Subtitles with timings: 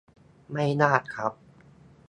[0.51, 1.33] ไม่ยากครับ